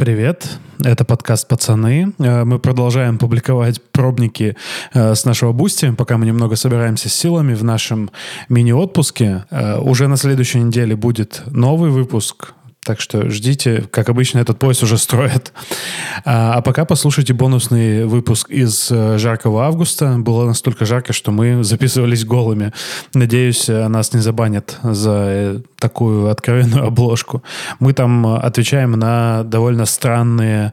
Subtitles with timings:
[0.00, 2.14] Привет, это подкаст «Пацаны».
[2.18, 4.56] Э, мы продолжаем публиковать пробники
[4.94, 8.10] э, с нашего Бусти, пока мы немного собираемся с силами в нашем
[8.48, 9.44] мини-отпуске.
[9.50, 14.82] Э, уже на следующей неделе будет новый выпуск так что ждите, как обычно, этот поезд
[14.82, 15.52] уже строят.
[16.24, 20.16] А, а пока послушайте бонусный выпуск из э, жаркого августа.
[20.18, 22.72] Было настолько жарко, что мы записывались голыми.
[23.12, 27.42] Надеюсь, э, нас не забанят за э, такую откровенную обложку.
[27.80, 30.72] Мы там отвечаем на довольно странные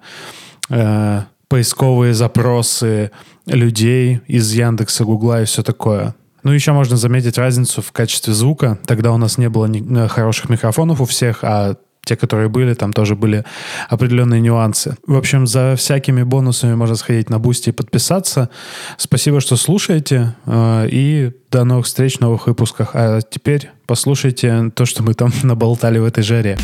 [0.70, 3.12] э, поисковые запросы
[3.46, 6.16] людей из Яндекса, Гугла и все такое.
[6.44, 8.78] Ну, еще можно заметить разницу в качестве звука.
[8.86, 11.76] Тогда у нас не было ни хороших микрофонов у всех, а
[12.08, 13.44] те, которые были, там тоже были
[13.90, 14.98] определенные нюансы.
[15.06, 18.50] В общем, за всякими бонусами можно сходить на Бусти и подписаться.
[18.98, 20.36] Спасибо, что слушаете.
[20.46, 22.92] Э, и до новых встреч в новых выпусках.
[22.94, 26.58] А теперь послушайте то, что мы там наболтали в этой жаре.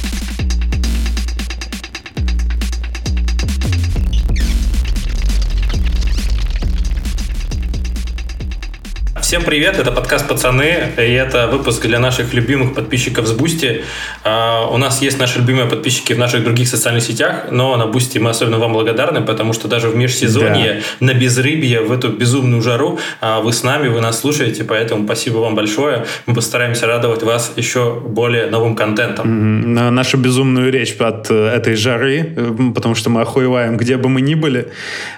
[9.34, 13.82] Всем привет, это подкаст «Пацаны», и это выпуск для наших любимых подписчиков с Бусти.
[14.24, 18.20] Э, у нас есть наши любимые подписчики в наших других социальных сетях, но на Бусти
[18.20, 21.08] мы особенно вам благодарны, потому что даже в межсезонье, да.
[21.08, 25.40] на безрыбье, в эту безумную жару э, вы с нами, вы нас слушаете, поэтому спасибо
[25.40, 26.06] вам большое.
[26.28, 29.74] Мы постараемся радовать вас еще более новым контентом.
[29.74, 34.10] На нашу безумную речь от э, этой жары, э, потому что мы охуеваем, где бы
[34.10, 34.68] мы ни были,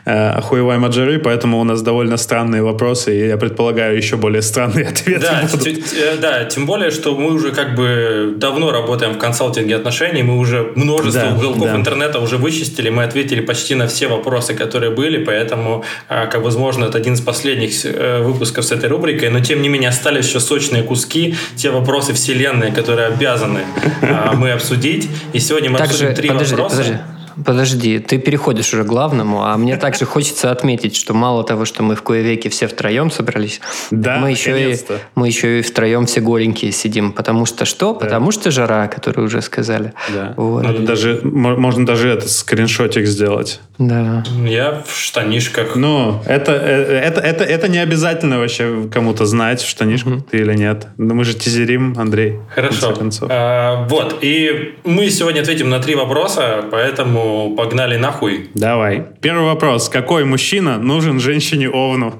[0.05, 4.41] э, охуеваем от жары, поэтому у нас довольно странные вопросы, и я предполагаю, еще более
[4.41, 5.93] странные ответы да, будут.
[5.93, 10.37] Э, да, тем более, что мы уже как бы давно работаем в консалтинге отношений, мы
[10.37, 11.75] уже множество да, уголков да.
[11.75, 16.85] интернета уже вычистили, мы ответили почти на все вопросы, которые были, поэтому, а, как возможно,
[16.85, 20.39] это один из последних э, выпусков с этой рубрикой, но тем не менее остались еще
[20.39, 23.61] сочные куски, те вопросы вселенной, которые обязаны
[24.01, 25.09] а, мы обсудить.
[25.33, 26.77] И сегодня мы обсудим три вопроса.
[26.77, 26.97] Подожди,
[27.43, 31.95] ты переходишь уже к главному, а мне также хочется отметить, что мало того, что мы
[31.95, 34.77] в кое веке все втроем собрались, да, мы еще, и,
[35.15, 37.11] мы еще и втроем все голенькие сидим.
[37.11, 37.93] Потому что что?
[37.93, 37.99] Да.
[37.99, 39.93] Потому что жара, которую уже сказали.
[40.13, 40.33] Да.
[40.37, 40.63] Вот.
[40.63, 43.59] Надо даже, можно даже этот скриншотик сделать.
[43.77, 44.23] Да.
[44.45, 45.75] Я в штанишках.
[45.75, 50.25] Ну, это, э, это, это, это не обязательно вообще кому-то знать, в штанишках угу.
[50.31, 50.87] ты или нет.
[50.97, 52.39] Но мы же тизерим, Андрей.
[52.53, 52.93] Хорошо.
[53.29, 57.24] А, вот, и мы сегодня ответим на три вопроса, поэтому
[57.55, 58.49] погнали нахуй.
[58.53, 59.03] Давай.
[59.21, 59.89] Первый вопрос.
[59.89, 62.13] Какой мужчина нужен женщине-овну?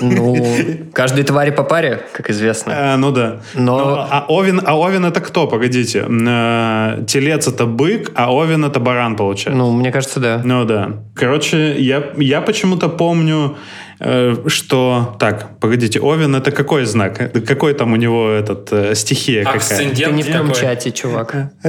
[0.00, 0.36] Ну,
[0.94, 2.72] каждой твари по паре, как известно.
[2.74, 3.40] А, ну да.
[3.54, 3.78] Но...
[3.78, 5.46] Но, а, Овен, а Овен это кто?
[5.46, 6.06] Погодите.
[6.08, 9.58] Э, телец это бык, а Овен это баран, получается.
[9.58, 10.40] Ну, мне кажется, да.
[10.42, 11.02] Ну да.
[11.14, 13.56] Короче, я, я почему-то помню
[14.00, 15.16] Э, что...
[15.18, 17.32] Так, погодите, Овен это какой знак?
[17.46, 19.90] Какой там у него этот э, стихия какая?
[19.90, 21.34] Ты не в том чате, чувак.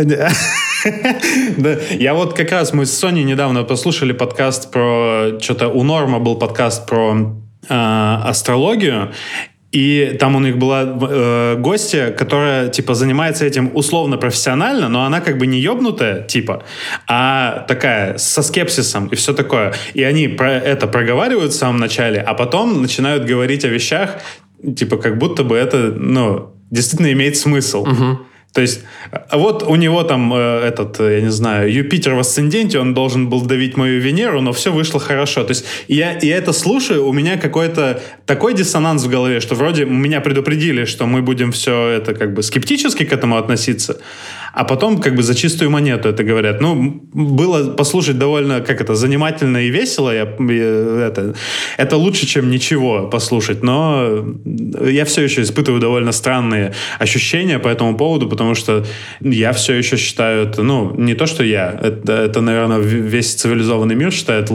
[1.58, 1.78] да.
[1.92, 5.40] Я вот как раз мы с Соней недавно послушали подкаст про...
[5.40, 7.36] Что-то у Норма был подкаст про
[7.68, 9.12] э, астрологию,
[9.72, 15.22] и там у них была э, гостья, которая, типа, занимается этим условно профессионально, но она
[15.22, 16.64] как бы не ебнутая, типа,
[17.08, 19.74] а такая, со скепсисом и все такое.
[19.94, 24.18] И они про это проговаривают в самом начале, а потом начинают говорить о вещах,
[24.76, 27.84] типа, как будто бы это, ну, действительно имеет смысл.
[27.84, 28.20] Угу.
[28.54, 32.20] То есть, а вот у него там э, этот, э, я не знаю, Юпитер в
[32.20, 35.44] асценденте, он должен был давить мою Венеру, но все вышло хорошо.
[35.44, 39.86] То есть, я, я это слушаю, у меня какой-то такой диссонанс в голове, что вроде
[39.86, 44.02] меня предупредили, что мы будем все это как бы скептически к этому относиться,
[44.54, 46.62] а потом как бы за чистую монету это говорят.
[46.62, 50.12] Ну, было послушать довольно, как это, занимательно и весело.
[50.12, 51.36] Я, это,
[51.78, 57.96] это лучше, чем ничего послушать, но я все еще испытываю довольно странные ощущения по этому
[57.98, 58.86] поводу, потому что
[59.22, 63.96] я все еще считаю это, ну, не то, что я, это, это наверное, весь цивилизованный
[63.96, 64.50] мир считает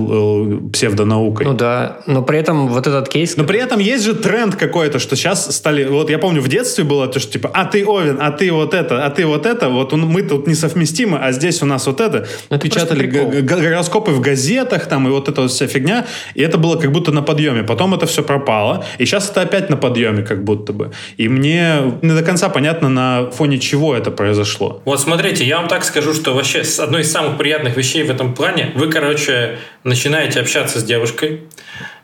[0.73, 1.47] псевдонаукой.
[1.47, 3.37] Ну да, но при этом вот этот кейс...
[3.37, 5.85] Но при этом есть же тренд какой-то, что сейчас стали...
[5.85, 8.75] Вот я помню, в детстве было то, что типа, а ты Овен, а ты вот
[8.75, 12.01] это, а ты вот это, вот вот мы тут несовместимы, а здесь у нас вот
[12.01, 12.27] это.
[12.51, 16.77] это Печатали гороскопы в газетах там и вот эта вот вся фигня, и это было
[16.77, 17.63] как будто на подъеме.
[17.63, 20.93] Потом это все пропало, и сейчас это опять на подъеме как будто бы.
[21.17, 24.83] И мне не до конца понятно, на фоне чего это произошло.
[24.85, 28.35] Вот смотрите, я вам так скажу, что вообще одной из самых приятных вещей в этом
[28.35, 31.43] плане, вы, короче, начинаете общаться с девушкой,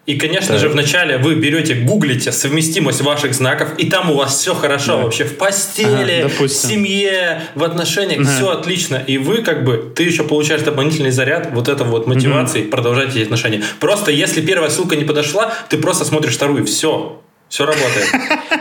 [0.06, 0.60] и, конечно так.
[0.60, 5.02] же, вначале вы берете, гуглите совместимость ваших знаков, и там у вас все хорошо да.
[5.04, 8.30] вообще в постели, ага, в семье, в отношениях, ага.
[8.30, 9.02] все отлично.
[9.06, 12.70] И вы как бы, ты еще получаешь дополнительный заряд вот этого вот мотивации угу.
[12.70, 13.62] продолжать эти отношения.
[13.78, 17.22] Просто если первая ссылка не подошла, ты просто смотришь вторую, все.
[17.50, 18.06] Все работает.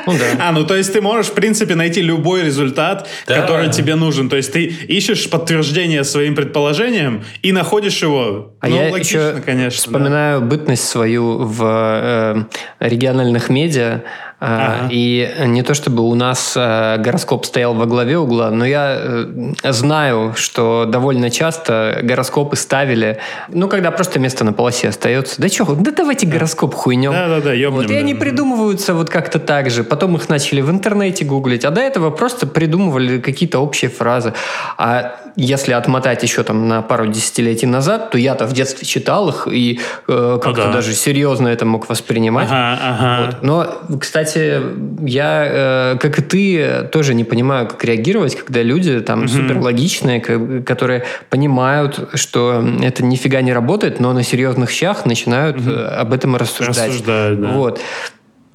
[0.05, 0.47] Ну, да.
[0.47, 3.41] А, ну то есть ты можешь, в принципе, найти любой результат, да.
[3.41, 4.27] который тебе нужен.
[4.27, 8.55] То есть ты ищешь подтверждение своим предположениям и находишь его.
[8.59, 10.45] А ну, я логично, еще конечно, вспоминаю да.
[10.47, 12.43] бытность свою в э,
[12.79, 14.01] региональных медиа.
[14.39, 14.87] Ага.
[14.89, 19.53] И не то чтобы у нас э, гороскоп стоял во главе угла, но я э,
[19.65, 23.19] знаю, что довольно часто гороскопы ставили,
[23.49, 25.41] ну, когда просто место на полосе остается.
[25.41, 27.11] Да что, да давайте гороскоп хуйнем.
[27.11, 29.83] Да-да-да, вот, И они придумываются вот как-то так же.
[29.83, 34.33] Потом их начали в интернете гуглить, а до этого просто придумывали какие-то общие фразы.
[34.77, 39.47] А если отмотать еще там на пару десятилетий назад, то я-то в детстве читал их
[39.49, 40.73] и э, как-то ага.
[40.73, 42.49] даже серьезно это мог воспринимать.
[42.51, 43.25] Ага, ага.
[43.25, 43.43] Вот.
[43.43, 49.27] Но, кстати, я, э, как и ты, тоже не понимаю, как реагировать, когда люди там
[49.27, 50.19] суперлогичные,
[50.61, 55.71] которые понимают, что это нифига не работает, но на серьезных щах начинают угу.
[55.71, 56.89] об этом рассуждать.
[56.89, 57.47] Рассуждают, да.
[57.49, 57.79] Вот.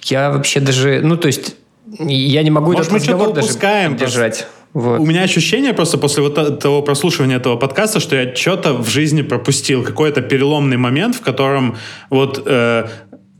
[0.02, 1.56] Я вообще даже, ну, то есть,
[1.98, 4.46] я не могу Может, этот разговор даже поддержать.
[4.74, 4.98] Вот.
[4.98, 9.22] У меня ощущение просто после вот того прослушивания этого подкаста, что я что-то в жизни
[9.22, 11.76] пропустил, какой-то переломный момент, в котором
[12.10, 12.88] вот э,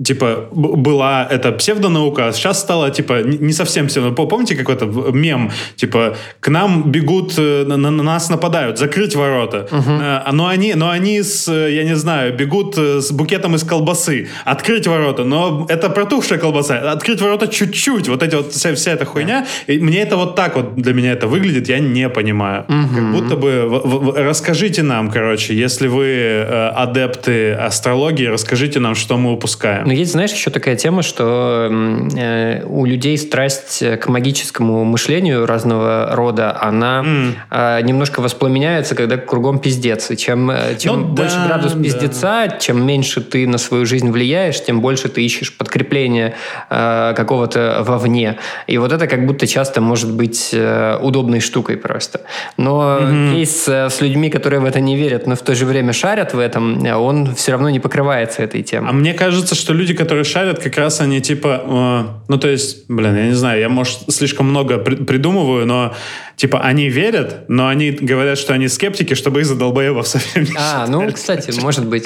[0.02, 4.24] типа, была эта псевдонаука, а сейчас стала, типа, не совсем псевдонаука.
[4.24, 5.52] Помните какой-то мем?
[5.76, 9.68] Типа, к нам бегут, э, на, на нас нападают, закрыть ворота.
[9.70, 10.32] Uh-huh.
[10.32, 14.28] Но, они, но они с, я не знаю, бегут э, с букетом из колбасы.
[14.44, 16.90] Открыть ворота, но это протухшая колбаса.
[16.90, 18.08] Открыть ворота чуть-чуть.
[18.08, 19.46] Вот эти вот, вся, вся эта хуйня.
[19.68, 22.64] И мне это вот так вот для меня это выглядит, я не понимаю.
[22.68, 22.94] Uh-huh.
[22.94, 23.68] Как будто бы...
[23.68, 29.83] В, в, расскажите нам, короче, если вы э, адепты астрологии, расскажите нам, что мы упускаем.
[29.84, 36.10] Но есть, знаешь, еще такая тема, что э, у людей страсть к магическому мышлению разного
[36.12, 37.34] рода, она mm.
[37.50, 40.10] э, немножко воспламеняется, когда кругом пиздец.
[40.10, 42.58] И чем, э, чем ну, больше да, градус пиздеца, да.
[42.58, 46.34] чем меньше ты на свою жизнь влияешь, тем больше ты ищешь подкрепление
[46.70, 48.38] э, какого-то вовне.
[48.66, 52.22] И вот это как будто часто может быть э, удобной штукой просто.
[52.56, 53.34] Но mm-hmm.
[53.34, 56.34] кейс э, с людьми, которые в это не верят, но в то же время шарят
[56.34, 58.90] в этом, он все равно не покрывается этой темой.
[58.90, 62.88] А мне кажется, что люди, которые шарят, как раз они типа, э, ну то есть,
[62.88, 65.94] блин, я не знаю, я может слишком много при- придумываю, но
[66.36, 70.50] типа они верят, но они говорят, что они скептики, чтобы их за долбоебов совсем не
[70.56, 72.04] А, ну, кстати, может быть.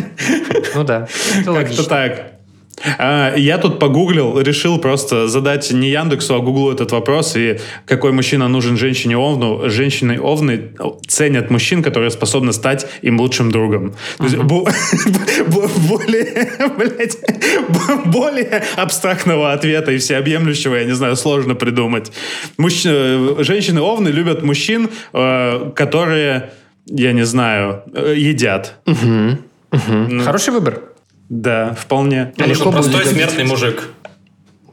[0.75, 1.06] Ну да.
[1.44, 2.38] Как-то так.
[2.98, 8.12] А, я тут погуглил, решил просто задать не Яндексу, а Гуглу этот вопрос, и какой
[8.12, 9.69] мужчина нужен женщине-овну.
[9.69, 10.70] Женщины-овны
[11.06, 13.94] ценят мужчин, которые способны стать им лучшим другом.
[14.19, 14.36] То есть
[15.88, 16.50] более,
[18.06, 22.12] более абстрактного ответа и всеобъемлющего, я не знаю, сложно придумать.
[22.58, 26.50] Женщины-овны любят мужчин, э, которые,
[26.86, 28.75] я не знаю, э, едят.
[29.70, 30.22] Ну.
[30.25, 30.88] Хороший выбор.
[31.28, 32.32] Да, вполне.
[32.38, 33.88] А легко простой смертный мужик.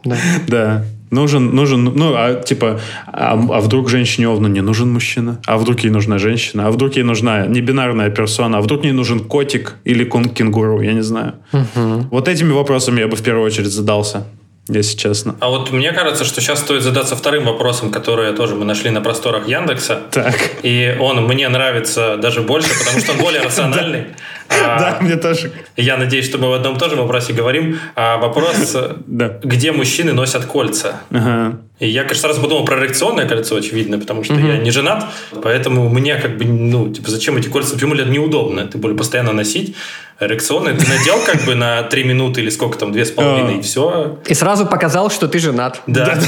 [0.03, 0.17] Да.
[0.47, 0.85] да.
[1.11, 5.39] Нужен, нужен, ну, а типа, а, а вдруг женщине овну не нужен мужчина?
[5.45, 6.67] А вдруг ей нужна женщина?
[6.67, 8.57] А вдруг ей нужна небинарная персона?
[8.57, 10.81] А вдруг ей нужен котик или кенгуру?
[10.81, 11.35] Я не знаю.
[11.53, 12.07] Угу.
[12.11, 14.25] Вот этими вопросами я бы в первую очередь задался
[14.67, 15.35] если честно.
[15.41, 18.99] А вот мне кажется, что сейчас стоит задаться вторым вопросом, который тоже мы нашли на
[19.01, 20.01] просторах Яндекса.
[20.11, 20.35] Так.
[20.63, 24.07] И он мне нравится даже больше, потому что он более рациональный.
[24.49, 25.51] Да, мне тоже.
[25.75, 27.79] Я надеюсь, что мы в одном тоже вопросе говорим.
[27.95, 28.75] А вопрос,
[29.43, 31.01] где мужчины носят кольца?
[31.79, 35.05] И я, конечно, сразу подумал про эрекционное кольцо, очевидно, потому что я не женат,
[35.43, 37.73] поэтому мне как бы, ну, типа, зачем эти кольца?
[37.73, 38.65] Почему это неудобно?
[38.65, 39.75] Ты более постоянно носить.
[40.17, 44.19] Эрекционное ты надел как бы на 3 минуты или сколько там, 2,5 и все.
[44.25, 45.81] И сразу показал, что ты женат.
[45.87, 46.17] Да.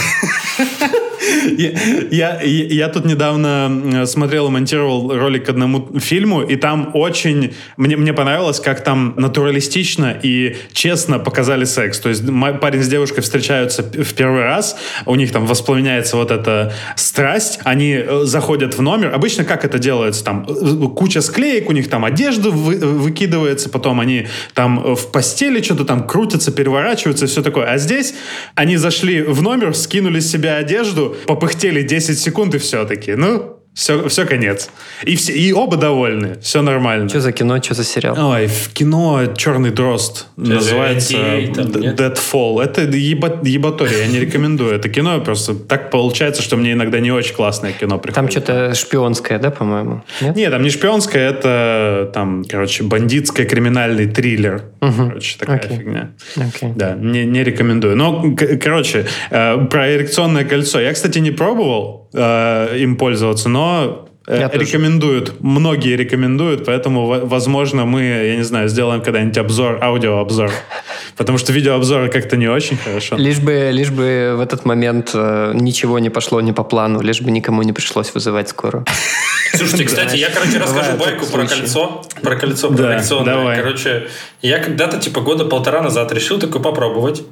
[1.57, 1.71] Я,
[2.11, 7.53] я, я тут недавно смотрел и монтировал ролик к одному фильму, и там очень...
[7.75, 11.99] Мне, мне понравилось, как там натуралистично и честно показали секс.
[11.99, 12.23] То есть
[12.61, 17.91] парень с девушкой встречаются в первый раз, у них там воспламеняется вот эта страсть, они
[17.91, 19.13] э, заходят в номер.
[19.13, 20.23] Обычно как это делается?
[20.23, 24.25] Там э, куча склеек, у них там одежда вы, выкидывается, потом они
[24.55, 27.65] там в постели что-то там крутятся, переворачиваются, все такое.
[27.65, 28.15] А здесь
[28.55, 33.13] они зашли в номер, скинули с себя одежду, попыхтели 10 секунд и все-таки.
[33.13, 34.71] Ну, все, все конец.
[35.03, 36.39] И, все, и оба довольны.
[36.41, 37.07] Все нормально.
[37.09, 38.17] Что за кино, что за сериал?
[38.31, 42.63] Ой, в кино «Черный дрозд» Это называется Deadfall.
[42.63, 44.73] Это еба, ебатория, я не рекомендую.
[44.73, 48.15] Это кино просто так получается, что мне иногда не очень классное кино приходит.
[48.15, 50.03] Там что-то шпионское, да, по-моему?
[50.21, 50.35] Нет?
[50.35, 54.63] Нет, там не шпионское, это там, короче, бандитский криминальный триллер.
[54.81, 55.09] Угу.
[55.09, 55.77] Короче, такая Окей.
[55.77, 56.13] фигня.
[56.35, 56.71] Окей.
[56.75, 57.95] Да, не, не рекомендую.
[57.95, 60.79] Но, короче, э, про эрекционное кольцо.
[60.79, 65.37] Я, кстати, не пробовал э, им пользоваться, но Э, я рекомендуют, тоже.
[65.39, 70.51] многие рекомендуют, поэтому, возможно, мы, я не знаю, сделаем когда-нибудь обзор, аудиообзор
[71.15, 73.15] Потому что видеообзоры как-то не очень хорошо.
[73.15, 77.21] Лишь бы, лишь бы в этот момент э, ничего не пошло не по плану, лишь
[77.21, 78.85] бы никому не пришлось вызывать скорую.
[79.55, 82.03] Слушайте, кстати, я, короче, расскажу байку про кольцо.
[82.21, 83.55] Про кольцо, про.
[83.55, 84.07] Короче,
[84.41, 87.23] я когда-то, типа, года полтора назад решил такое попробовать.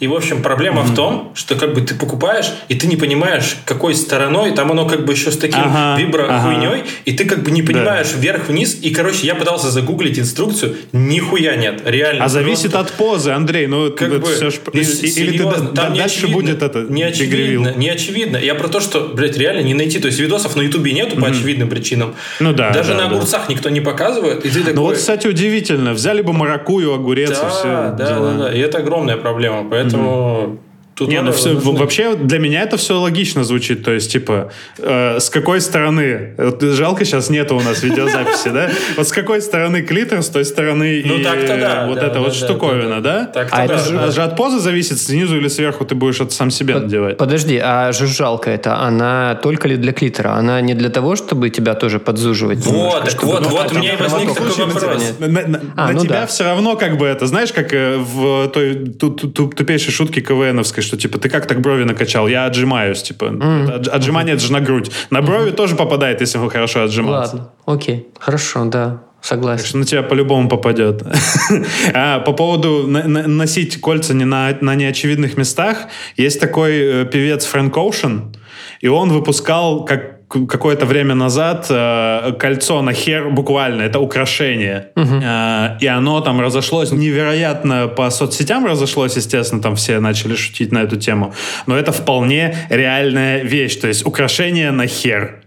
[0.00, 0.92] И, в общем, проблема mm-hmm.
[0.92, 4.86] в том, что как бы ты покупаешь, и ты не понимаешь, какой стороной, там оно
[4.86, 6.86] как бы еще с таким ага, вибро-хуйней, ага.
[7.04, 8.18] и ты как бы не понимаешь да.
[8.18, 12.24] вверх-вниз, и, короче, я пытался загуглить инструкцию, нихуя нет, реально.
[12.24, 14.60] А зависит от позы, Андрей, ну, как это бы, все ж...
[14.72, 18.36] Ну, или ты, там да, не дальше очевидно, будет это не очевидно, не очевидно.
[18.36, 21.20] Я про то, что, блядь, реально не найти, то есть видосов на ютубе нету mm-hmm.
[21.20, 22.14] по очевидным причинам.
[22.40, 22.70] Ну да.
[22.70, 23.52] Даже да, на огурцах да.
[23.52, 24.74] никто не показывает, и ты такой...
[24.74, 27.64] Ну вот, кстати, удивительно, взяли бы маракую, огурец да, и все.
[27.64, 29.87] Да, да, да, и это огромная проблема, поэтому...
[29.96, 30.58] 음.
[30.58, 30.67] 저
[30.98, 33.84] Тут не, ну все, вообще для меня это все логично звучит.
[33.84, 36.34] То есть, типа, э, с какой стороны...
[36.36, 38.68] Вот, жалко, сейчас нету у нас видеозаписи, да?
[38.96, 43.00] Вот с какой стороны клитор, с той стороны ну, и да, вот эта вот штуковина,
[43.00, 43.30] да?
[43.52, 43.78] А это
[44.10, 47.16] же от позы зависит, снизу или сверху ты будешь это сам себе надевать.
[47.16, 50.32] Подожди, а жужжалка это, она только ли для клитора?
[50.32, 52.58] Она не для того, чтобы тебя тоже подзуживать?
[52.66, 55.02] Вот, так вот, вот у меня и возник такой вопрос.
[55.20, 59.92] На а, ну тебя все равно как бы это, знаешь, как э, в той тупейшей
[59.92, 62.28] шутке КВНовской, что типа ты как так брови накачал?
[62.28, 63.26] Я отжимаюсь, типа.
[63.26, 63.88] Mm.
[63.88, 64.90] Отжимание это же на грудь.
[65.10, 65.54] На брови mm-hmm.
[65.54, 67.36] тоже попадает, если вы хорошо отжиматься.
[67.36, 69.02] Ладно, окей, хорошо, да.
[69.20, 69.58] Согласен.
[69.58, 71.02] Так что на тебя по-любому попадет.
[71.94, 77.04] а, по поводу на- на- носить кольца не на, на неочевидных местах, есть такой э,
[77.04, 78.34] певец Фрэнк Оушен,
[78.80, 84.88] и он выпускал как какое-то время назад э, кольцо на хер буквально это украшение.
[84.96, 85.20] Угу.
[85.22, 90.78] э, и оно там разошлось невероятно по соцсетям разошлось естественно там все начали шутить на
[90.78, 91.32] эту тему.
[91.66, 95.40] Но это вполне реальная вещь то есть украшение на хер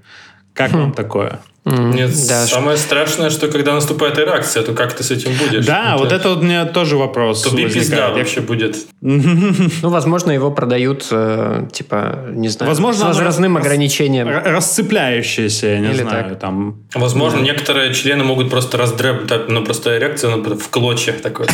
[0.54, 0.78] как хм.
[0.78, 2.88] вам такое Нет, да, самое что...
[2.88, 5.66] страшное, что когда наступает реакция, то как ты с этим будешь?
[5.66, 7.44] Да, вот это вот у меня тоже вопрос.
[7.44, 8.78] То пизда вообще будет.
[9.02, 13.66] Ну, возможно, его продают, э, типа, не знаю, возможно, с возрастным рас...
[13.66, 14.28] ограничением.
[14.28, 16.30] Расцепляющееся, я не Или знаю.
[16.30, 16.40] Так.
[16.40, 16.84] Там...
[16.94, 17.46] Возможно, да.
[17.46, 19.30] некоторые члены могут просто раздреб...
[19.48, 21.48] Ну, просто реакция ну, в клочья такой.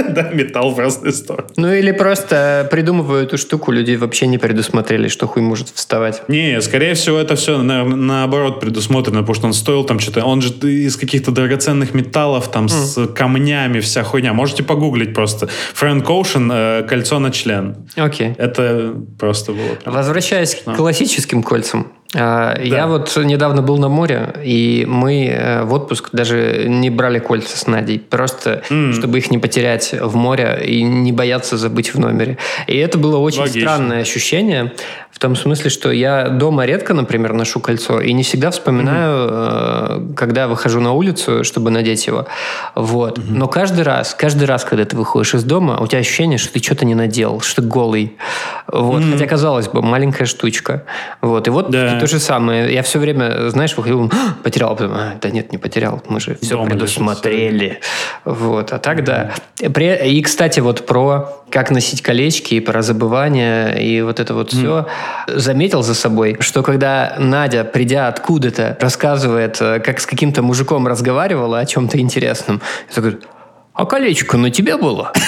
[0.10, 1.50] Да, металл в разные стороны.
[1.58, 6.24] Ну или просто придумываю эту штуку, люди вообще не предусмотрели, что хуй может вставать.
[6.27, 10.41] Не, скорее всего, это все на, наоборот предусмотрено, потому что он стоил там что-то, он
[10.41, 12.70] же из каких-то драгоценных металлов, там, mm.
[12.70, 14.34] с камнями, вся хуйня.
[14.34, 15.50] Можете погуглить просто.
[15.74, 17.77] Фрэнк Оушен, э, кольцо на член.
[17.96, 18.29] Окей.
[18.29, 18.36] Okay.
[18.38, 19.75] Это просто было.
[19.75, 19.96] Прям...
[19.96, 21.91] Возвращаясь к классическим кольцам.
[22.16, 22.62] А, да.
[22.63, 27.56] Я вот недавно был на море, и мы э, в отпуск даже не брали кольца
[27.56, 28.94] с Надей, просто mm.
[28.94, 32.39] чтобы их не потерять в море и не бояться забыть в номере.
[32.66, 33.62] И это было очень Логично.
[33.62, 34.74] странное ощущение,
[35.20, 40.14] в том смысле, что я дома редко, например, ношу кольцо, и не всегда вспоминаю, mm-hmm.
[40.14, 42.28] когда выхожу на улицу, чтобы надеть его.
[42.74, 43.18] Вот.
[43.18, 43.24] Mm-hmm.
[43.28, 46.64] Но каждый раз, каждый раз, когда ты выходишь из дома, у тебя ощущение, что ты
[46.64, 48.16] что-то не надел, что ты голый.
[48.68, 49.02] Вот.
[49.02, 49.12] Mm-hmm.
[49.12, 50.86] Хотя, казалось бы, маленькая штучка.
[51.20, 51.48] Вот.
[51.48, 52.00] И вот да.
[52.00, 52.74] то же самое.
[52.74, 56.38] Я все время, знаешь, выходил, «А, потерял, потом, а, да нет, не потерял, мы же
[56.42, 57.82] все Дома предусмотрели.
[58.24, 58.72] Вот.
[58.72, 59.32] А так, да.
[59.60, 64.58] И, кстати, вот про как носить колечки, и про забывание, и вот это вот mm.
[64.58, 64.88] все.
[65.28, 71.60] Заметил за собой, что когда Надя, придя откуда-то, рассказывает, э, как с каким-то мужиком разговаривала
[71.60, 73.20] о чем-то интересном, я такой,
[73.74, 75.13] а колечко на тебе было?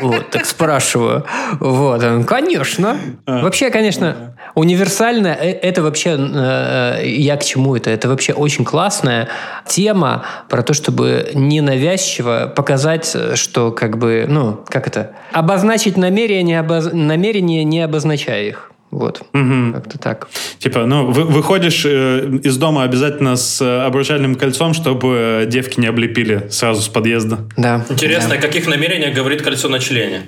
[0.00, 1.24] Вот, так спрашиваю.
[1.60, 2.96] Вот, он, конечно.
[3.24, 3.42] А.
[3.42, 7.90] Вообще, конечно, универсально, э, это вообще, э, я к чему это?
[7.90, 9.28] Это вообще очень классная
[9.64, 16.90] тема про то, чтобы ненавязчиво показать, что как бы, ну, как это, обозначить намерения, обоз...
[16.92, 18.72] намерения не обозначая их.
[18.96, 19.74] Вот, угу.
[19.74, 20.26] как-то так.
[20.58, 25.78] Типа, ну, вы, выходишь э, из дома обязательно с э, обручальным кольцом, чтобы э, девки
[25.78, 27.40] не облепили сразу с подъезда.
[27.58, 27.84] Да.
[27.90, 28.36] Интересно, да.
[28.36, 30.22] о каких намерениях говорит кольцо на члене?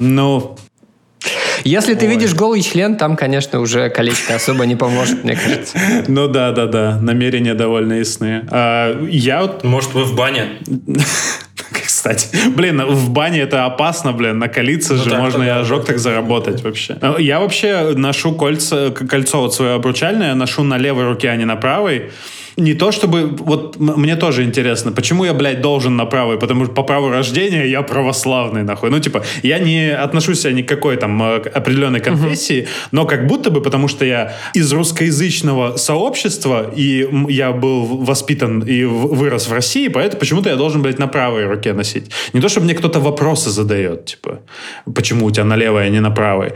[0.00, 0.56] Ну,
[1.62, 5.78] если ты видишь голый член, там, конечно, уже колечко особо не поможет, мне кажется.
[6.08, 6.98] Ну да, да, да.
[7.00, 8.48] Намерения довольно ясные.
[8.50, 9.62] А, я вот...
[9.62, 10.58] Может, вы в бане?
[12.04, 12.28] кстати.
[12.56, 16.62] Блин, в бане это опасно, блин, накалиться ну, же, так, можно и ожог так заработать
[16.62, 16.96] вообще.
[17.18, 21.56] Я вообще ношу кольца, кольцо вот свое обручальное, ношу на левой руке, а не на
[21.56, 22.10] правой
[22.56, 23.26] не то чтобы...
[23.26, 26.38] Вот мне тоже интересно, почему я, блядь, должен на правый?
[26.38, 28.90] Потому что по праву рождения я православный, нахуй.
[28.90, 32.88] Ну, типа, я не отношусь себя ни к какой там э, определенной конфессии, uh-huh.
[32.92, 38.84] но как будто бы, потому что я из русскоязычного сообщества, и я был воспитан и
[38.84, 42.10] вырос в России, поэтому почему-то я должен, блядь, на правой руке носить.
[42.32, 44.40] Не то, чтобы мне кто-то вопросы задает, типа,
[44.94, 46.52] почему у тебя на левой, а не на правой.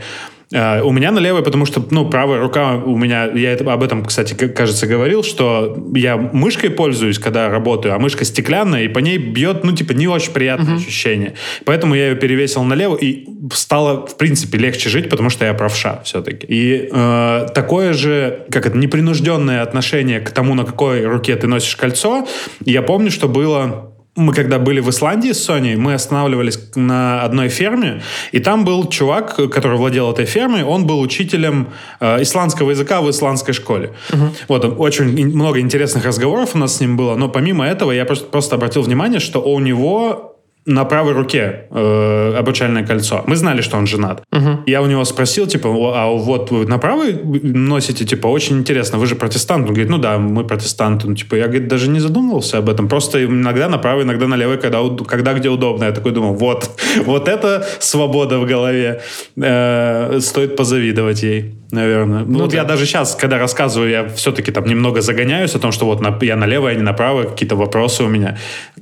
[0.51, 3.83] Uh, у меня на левой, потому что, ну, правая рука у меня, я это, об
[3.83, 8.97] этом, кстати, кажется, говорил, что я мышкой пользуюсь, когда работаю, а мышка стеклянная, и по
[8.97, 10.77] ней бьет, ну, типа, не очень приятное uh-huh.
[10.77, 11.35] ощущение.
[11.65, 16.01] Поэтому я ее перевесил налево, и стало, в принципе, легче жить, потому что я правша
[16.03, 16.47] все-таки.
[16.47, 21.75] И э, такое же, как это, непринужденное отношение к тому, на какой руке ты носишь
[21.75, 22.27] кольцо,
[22.65, 27.49] я помню, что было мы когда были в Исландии с Соней, мы останавливались на одной
[27.49, 33.01] ферме, и там был чувак, который владел этой фермой, он был учителем э, исландского языка
[33.01, 33.93] в исландской школе.
[34.11, 34.29] Угу.
[34.49, 38.25] Вот, очень много интересных разговоров у нас с ним было, но помимо этого я просто,
[38.25, 40.28] просто обратил внимание, что у него
[40.69, 43.23] на правой руке э, обручальное кольцо.
[43.27, 44.23] Мы знали, что он женат.
[44.31, 44.63] Угу.
[44.67, 49.07] Я у него спросил, типа, а вот вы на правой носите, типа, очень интересно, вы
[49.07, 49.65] же протестант.
[49.67, 51.07] Он говорит, ну да, мы протестанты.
[51.07, 52.87] Ну, типа, я, говорит, даже не задумывался об этом.
[52.87, 55.85] Просто иногда на правой, иногда на левой, когда, когда где удобно.
[55.85, 56.69] Я такой думал, вот,
[57.05, 59.01] вот это свобода в голове.
[59.37, 62.19] Э, стоит позавидовать ей наверное.
[62.19, 62.57] Ну, ну вот да.
[62.57, 66.17] я даже сейчас, когда рассказываю, я все-таки там немного загоняюсь о том, что вот на,
[66.21, 68.37] я налево, а не направо, какие-то вопросы у меня.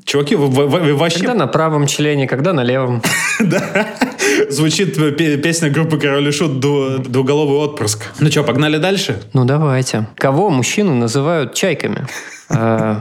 [0.06, 1.20] Чуваки, вы, вы, вы вообще...
[1.20, 3.01] Когда на правом члене, когда на левом.
[3.39, 3.88] Да.
[4.50, 8.03] Звучит песня группы Король и Шут «Двуголовый отпрыск».
[8.20, 9.22] Ну что, погнали дальше?
[9.34, 10.08] Ну давайте.
[10.15, 12.08] Кого мужчины называют чайками?
[12.50, 12.96] Э,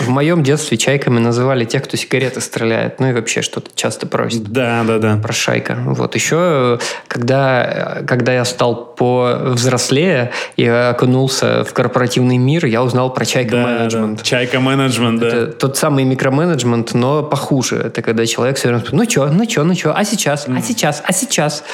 [0.00, 4.44] в моем детстве чайками называли тех, кто сигареты стреляет, ну и вообще что-то часто просит.
[4.44, 5.16] Да, да, да.
[5.16, 5.78] Про шайка.
[5.84, 13.24] Вот еще, когда, когда я стал повзрослее и окунулся в корпоративный мир, я узнал про
[13.24, 14.18] чайка-менеджмент.
[14.18, 14.24] Да, да.
[14.24, 15.28] Чайка-менеджмент, да.
[15.28, 17.76] Это тот самый микроменеджмент, но похуже.
[17.76, 20.60] Это когда человек все время спрашивает, ну что, ну что, ну что, а сейчас, а
[20.60, 21.64] сейчас, а сейчас?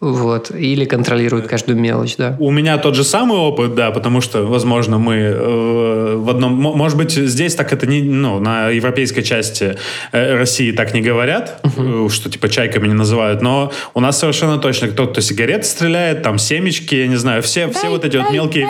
[0.00, 0.50] Вот.
[0.52, 2.36] Или контролирует каждую мелочь, да.
[2.38, 6.52] У меня тот же самый опыт, да, потому что, возможно, мы э, в одном...
[6.54, 8.02] Может быть, здесь так это не...
[8.02, 9.76] Ну, на европейской части
[10.12, 12.08] э, России так не говорят, uh-huh.
[12.10, 16.38] что типа чайками не называют, но у нас совершенно точно кто-то кто сигарет стреляет, там
[16.38, 18.68] семечки, я не знаю, все, дай, все вот эти дай, вот мелкие...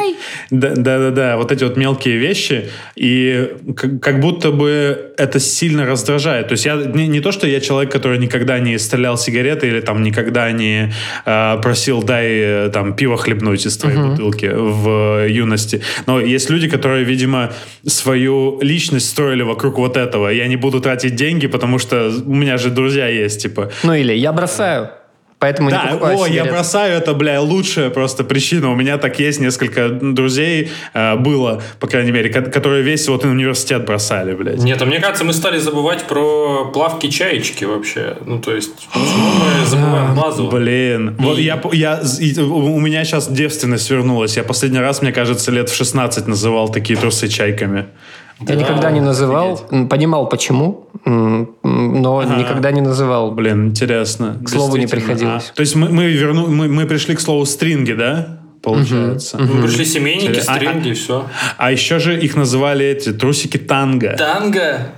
[0.51, 6.49] Да-да-да, вот эти вот мелкие вещи, и как, как будто бы это сильно раздражает.
[6.49, 6.77] То есть я...
[6.77, 10.93] Не, не то, что я человек, который никогда не стрелял сигареты или там никогда не
[11.25, 14.11] э, просил, дай э, там пиво хлебнуть из твоей uh-huh.
[14.11, 15.83] бутылки в юности.
[16.07, 17.53] Но есть люди, которые, видимо,
[17.87, 20.29] свою личность строили вокруг вот этого.
[20.29, 23.71] Я не буду тратить деньги, потому что у меня же друзья есть, типа.
[23.83, 24.91] Ну или я бросаю.
[25.39, 26.47] Поэтому да, не покупаю о, сигарет.
[26.47, 28.73] я бросаю, это, бля, лучшая просто причина.
[28.73, 33.85] У меня так есть несколько друзей, э, было, по крайней мере, которые весь вот университет
[33.85, 34.59] бросали, блядь.
[34.59, 38.17] Нет, а мне кажется, мы стали забывать про плавки чаечки вообще.
[38.27, 39.29] Ну, то есть, почему
[39.61, 40.49] мы забываем базу?
[40.49, 41.11] Блин.
[41.11, 41.23] И...
[41.23, 44.37] Вот я, я, у меня сейчас девственность вернулась.
[44.37, 47.87] Я последний раз, мне кажется, лет в 16 называл такие трусы чайками.
[48.41, 49.89] Я да, никогда не называл, офигеть.
[49.89, 52.37] понимал почему, но ага.
[52.37, 53.33] никогда не называл.
[53.33, 54.39] Блин, интересно.
[54.45, 55.51] К слову не приходилось.
[55.51, 58.39] А, то есть мы, мы, верну, мы, мы пришли к слову стринги, да?
[58.63, 59.37] Получается.
[59.39, 59.45] Угу.
[59.45, 61.27] Мы пришли семейники, стринги, а, и все.
[61.57, 64.15] А еще же их называли эти трусики танго.
[64.17, 64.93] Танго?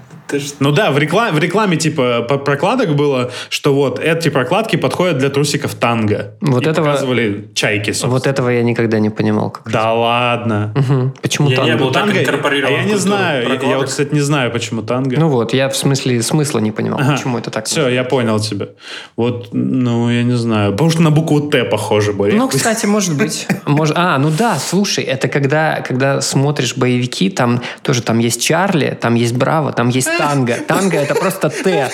[0.59, 5.31] Ну да, в рекламе, в рекламе типа прокладок было, что вот эти прокладки подходят для
[5.31, 6.35] трусиков танго.
[6.40, 7.90] Вот и этого показывали чайки.
[7.90, 8.12] Собственно.
[8.12, 9.51] Вот этого я никогда не понимал.
[9.51, 9.93] Как да это.
[9.93, 10.75] ладно.
[10.77, 11.14] Угу.
[11.23, 11.73] Почему я танго?
[11.73, 13.49] Не был танго, а я не знаю.
[13.49, 15.16] Я, я вот, кстати, не знаю, почему танго.
[15.19, 17.12] Ну вот, я в смысле смысла не понимал, ага.
[17.12, 17.66] почему это так.
[17.66, 18.69] Все, я понял тебя.
[19.16, 20.73] Вот, ну, я не знаю.
[20.73, 22.37] Потому что на букву Т похоже были.
[22.37, 23.47] Ну, кстати, может быть.
[23.66, 23.97] Может...
[23.97, 29.14] А, ну да, слушай, это когда, когда смотришь боевики, там тоже там есть Чарли, там
[29.14, 30.54] есть Браво, там есть танго.
[30.66, 31.90] Танго это просто Т.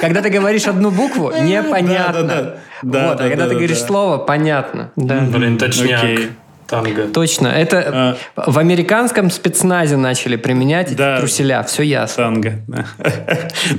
[0.00, 2.22] Когда ты говоришь одну букву, непонятно.
[2.22, 3.08] Да, да, да.
[3.08, 4.90] Вот, а когда ты говоришь слово, понятно.
[4.96, 6.30] Блин, точняк.
[6.68, 7.08] Танго.
[7.08, 7.48] Точно.
[7.48, 11.62] Это а, в американском спецназе начали применять да, эти труселя.
[11.62, 12.24] Все ясно.
[12.24, 12.60] Танго.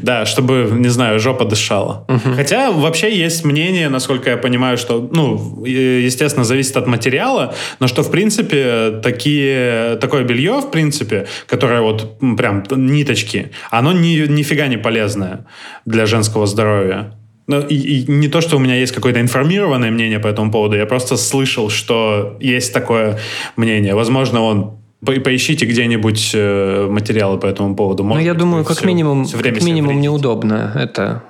[0.01, 2.07] Да, чтобы, не знаю, жопа дышала.
[2.35, 8.01] Хотя вообще есть мнение, насколько я понимаю, что, ну, естественно, зависит от материала, но что,
[8.01, 14.77] в принципе, такие, такое белье, в принципе, которое вот прям ниточки, оно ни, нифига не
[14.77, 15.45] полезное
[15.85, 17.13] для женского здоровья.
[17.49, 20.77] Ну, и, и не то, что у меня есть какое-то информированное мнение по этому поводу,
[20.77, 23.17] я просто слышал, что есть такое
[23.55, 23.95] мнение.
[23.95, 28.03] Возможно, он по поищите где-нибудь э, материалы по этому поводу.
[28.03, 31.23] Ну, я думаю, как все, минимум, все время как минимум неудобно это.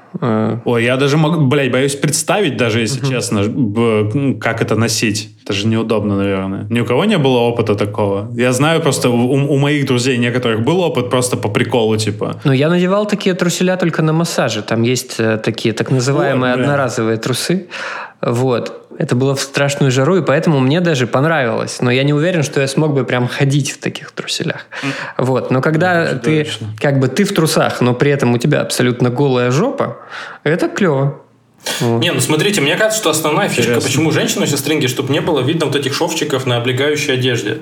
[0.66, 5.30] Ой, я даже, могу, блядь, боюсь представить даже, если честно, ну, как это носить.
[5.44, 6.66] Это же неудобно, наверное.
[6.70, 8.30] Ни у кого не было опыта такого.
[8.36, 12.40] Я знаю просто, у, у моих друзей некоторых был опыт просто по приколу, типа.
[12.44, 14.62] Ну, я надевал такие труселя только на массаже.
[14.62, 17.68] Там есть э, такие так называемые Ой, одноразовые трусы.
[18.22, 18.86] Вот.
[18.98, 21.80] Это было в страшную жару, и поэтому мне даже понравилось.
[21.80, 24.66] Но я не уверен, что я смог бы прям ходить в таких труселях.
[25.18, 25.52] Вот.
[25.52, 26.68] Но когда ну, ты, точно.
[26.80, 30.00] как бы ты в трусах, но при этом у тебя абсолютно голая жопа,
[30.44, 31.22] это клево.
[31.80, 32.02] Вот.
[32.02, 33.88] Не, ну смотрите, мне кажется, что основная фишка, Интересно.
[33.88, 37.60] почему женщины носят стринги, чтобы не было видно вот этих шовчиков на облегающей одежде.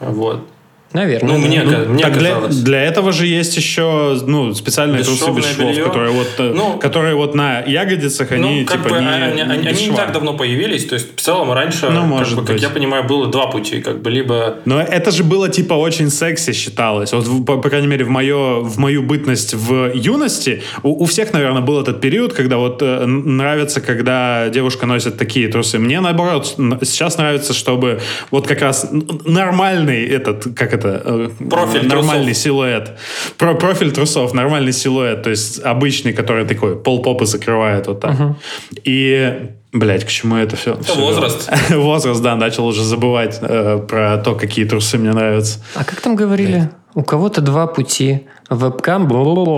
[0.00, 0.46] Вот.
[0.92, 1.34] Наверное.
[1.34, 5.44] Ну, мне, ну, мне так для, для этого же есть еще ну, специальные трусы без
[5.44, 5.84] швов, белье.
[5.84, 9.40] которые вот, э, ну, которые вот на ягодицах, они ну, как типа бы, не, они,
[9.42, 12.52] они, они не так давно появились, то есть в целом раньше, ну, может как, бы,
[12.52, 14.58] как я понимаю, было два пути, как бы либо...
[14.64, 17.12] Но это же было типа очень секси считалось.
[17.12, 21.32] Вот, по, по крайней мере, в, мое, в мою бытность в юности у, у всех,
[21.32, 25.78] наверное, был этот период, когда вот э, нравится, когда девушка носит такие трусы.
[25.78, 28.88] Мне, наоборот, сейчас нравится, чтобы вот как раз
[29.24, 32.42] нормальный этот, как это, э, профиль нормальный трусов.
[32.42, 32.98] силуэт.
[33.36, 38.14] Про профиль трусов, нормальный силуэт, то есть обычный, который такой пол попы закрывает вот так.
[38.14, 38.36] Угу.
[38.84, 40.72] И Блять, к чему это все?
[40.72, 41.50] Это все возраст.
[41.70, 45.58] возраст, да, начал уже забывать э, про то, какие трусы мне нравятся.
[45.74, 46.52] А как там говорили?
[46.52, 46.70] Блядь.
[46.94, 48.26] У кого-то два пути.
[48.48, 49.06] Вебкам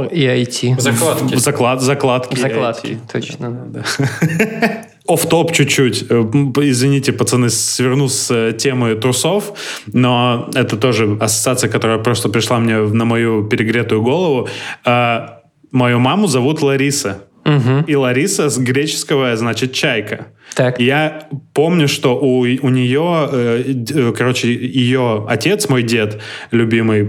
[0.07, 0.81] и IT.
[0.81, 1.37] Закладки.
[1.37, 2.37] Заклад, закладки.
[2.37, 3.67] Закладки, точно.
[3.67, 3.85] Да.
[5.09, 6.05] оф-топ чуть-чуть.
[6.11, 6.23] Э,
[6.63, 9.53] извините, пацаны, сверну с э, темы трусов,
[9.87, 14.49] но это тоже ассоциация, которая просто пришла мне на мою перегретую голову.
[14.85, 15.41] А,
[15.73, 17.28] мою маму зовут Лариса.
[17.49, 17.85] Угу.
[17.87, 20.27] И Лариса с греческого значит чайка.
[20.55, 20.81] Так.
[20.81, 27.05] Я помню, что у, у нее, э, э, короче, ее отец, мой дед любимый,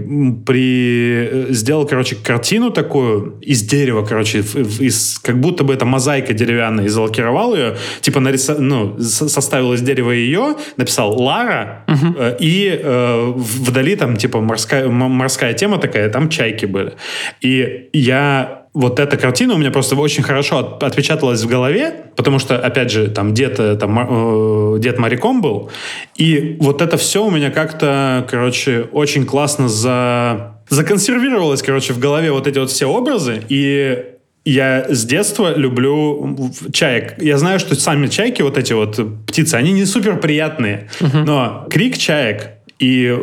[0.46, 6.32] при, э, сделал, короче, картину такую из дерева, короче, из, как будто бы это мозаика
[6.32, 12.14] деревянная, и залакировал ее, типа нарисовал, ну, составил из дерева ее, написал Лара, угу.
[12.18, 16.92] э, и э, вдали там, типа, морская, морская тема такая, там чайки были.
[17.40, 22.56] И я вот эта картина у меня просто очень хорошо отпечаталась в голове, потому что,
[22.56, 25.70] опять же, там дед, э, там, э, дед моряком был,
[26.16, 30.56] и вот это все у меня как-то, короче, очень классно за...
[30.68, 34.04] законсервировалось, короче, в голове вот эти вот все образы, и
[34.44, 37.14] я с детства люблю чаек.
[37.18, 41.24] Я знаю, что сами чайки, вот эти вот птицы, они не супер приятные, uh-huh.
[41.24, 43.14] но крик чаек и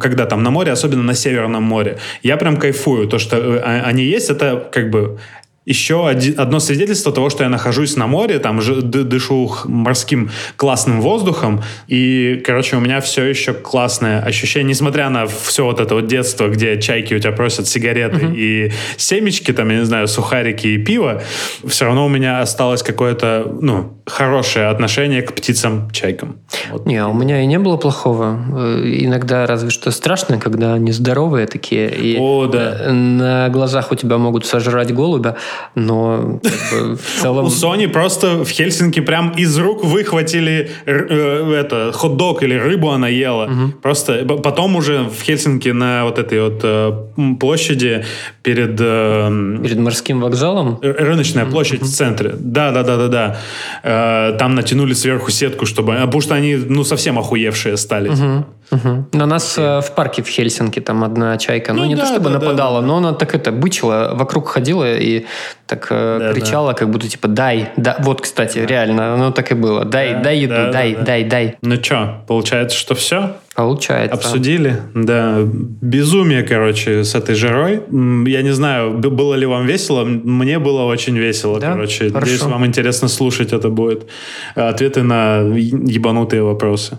[0.00, 3.06] когда там на море, особенно на Северном море, я прям кайфую.
[3.06, 5.18] То, что э, а, они есть, это как бы
[5.66, 11.62] еще один, одно свидетельство того, что я нахожусь на море, там дышу морским классным воздухом,
[11.88, 16.48] и, короче, у меня все еще классное ощущение, несмотря на все вот это вот детство,
[16.48, 18.36] где чайки у тебя просят сигареты uh-huh.
[18.36, 21.22] и семечки, там, я не знаю, сухарики и пиво,
[21.66, 26.36] все равно у меня осталось какое-то, ну, хорошее отношение к птицам-чайкам.
[26.70, 26.86] Вот.
[26.86, 28.38] Не, а у меня и не было плохого.
[28.54, 32.92] Э, иногда разве что страшно, когда они здоровые такие, и О, да.
[32.92, 35.36] на глазах у тебя могут сожрать голубя,
[35.74, 37.46] но как бы, в целом...
[37.46, 43.08] У Sony просто в Хельсинки прям из рук выхватили э, это, хот-дог или рыбу она
[43.08, 43.44] ела.
[43.44, 43.72] Угу.
[43.82, 46.92] Просто потом уже в Хельсинки на вот этой вот э,
[47.40, 48.04] площади
[48.42, 48.76] перед...
[48.80, 50.78] Э, перед морским вокзалом?
[50.82, 51.86] Рыночная площадь угу.
[51.86, 52.34] в центре.
[52.38, 53.36] Да, да, да, да, да.
[53.82, 55.94] Э, там натянули сверху сетку, чтобы...
[55.94, 58.08] Потому что они, ну, совсем охуевшие стали.
[58.10, 58.46] Угу.
[58.74, 59.06] Угу.
[59.12, 62.08] На нас э, в парке в Хельсинки там одна чайка, ну, ну не да, то
[62.08, 62.86] чтобы да, нападала, да.
[62.86, 65.26] но она так это бычила, вокруг ходила и
[65.66, 66.78] так э, да, кричала, да.
[66.78, 68.66] как будто типа дай, да, вот, кстати, да.
[68.66, 71.56] реально, оно так и было, дай, да, дай еду, да, дай, да, дай, дай.
[71.62, 73.36] Ну что, получается, что все?
[73.54, 74.16] Получается.
[74.16, 75.38] Обсудили, да.
[75.44, 77.82] Безумие, короче, с этой жарой.
[78.26, 80.04] Я не знаю, было ли вам весело.
[80.04, 81.70] Мне было очень весело, да?
[81.70, 82.08] короче.
[82.08, 82.18] Хорошо.
[82.18, 84.08] Надеюсь, вам интересно слушать это будет.
[84.56, 86.98] Ответы на ебанутые вопросы.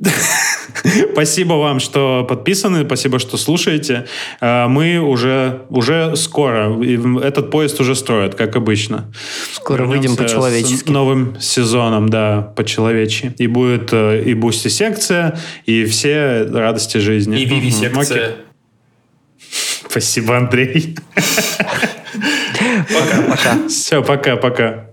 [1.12, 4.06] Спасибо вам, что подписаны, спасибо, что слушаете.
[4.40, 6.82] А, мы уже, уже скоро,
[7.22, 9.12] этот поезд уже строят, как обычно.
[9.52, 10.86] Скоро выйдем по-человечески.
[10.86, 13.34] С новым сезоном, да, по-человечьи.
[13.38, 17.40] И будет э, и бусти-секция, и все радости жизни.
[17.40, 18.36] И виви-секция.
[19.88, 20.96] Спасибо, Андрей.
[22.88, 23.68] Пока-пока.
[23.68, 24.91] Все, пока-пока.